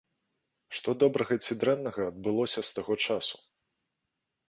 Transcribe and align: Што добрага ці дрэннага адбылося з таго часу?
Што 0.79 0.95
добрага 1.03 1.37
ці 1.45 1.59
дрэннага 1.65 2.01
адбылося 2.13 2.61
з 2.71 2.77
таго 2.79 2.93
часу? 3.09 3.35